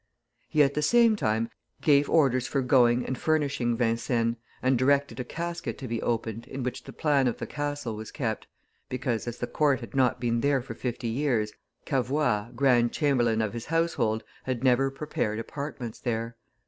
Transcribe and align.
He 0.49 0.63
at 0.63 0.73
the 0.73 0.81
same 0.81 1.15
time 1.15 1.51
gave 1.79 2.09
orders 2.09 2.47
for 2.47 2.61
going 2.63 3.05
and 3.05 3.15
furnishing 3.15 3.77
Vincennes, 3.77 4.35
and 4.63 4.75
directed 4.75 5.19
a 5.19 5.23
casket 5.23 5.77
to 5.77 5.87
be 5.87 6.01
opened 6.01 6.47
in 6.47 6.63
which 6.63 6.85
the 6.85 6.91
plan 6.91 7.27
of 7.27 7.37
the 7.37 7.45
castle 7.45 7.95
was 7.95 8.09
kept, 8.09 8.47
because, 8.89 9.27
as 9.27 9.37
the 9.37 9.45
court 9.45 9.79
had 9.79 9.93
not 9.93 10.19
been 10.19 10.41
there 10.41 10.63
for 10.63 10.73
fifty 10.73 11.07
years, 11.09 11.53
Cavoye, 11.85 12.51
grand 12.55 12.91
chamberlain 12.93 13.43
of 13.43 13.53
his 13.53 13.67
household, 13.67 14.23
had 14.45 14.63
never 14.63 14.89
prepared 14.89 15.37
apartments 15.37 15.99
there. 15.99 16.35